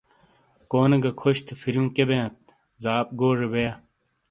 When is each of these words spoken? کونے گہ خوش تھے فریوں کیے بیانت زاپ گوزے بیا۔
کونے 0.71 0.97
گہ 1.03 1.11
خوش 1.21 1.37
تھے 1.45 1.53
فریوں 1.61 1.87
کیے 1.95 2.05
بیانت 2.09 2.35
زاپ 2.83 3.07
گوزے 3.19 3.47
بیا۔ 3.53 3.73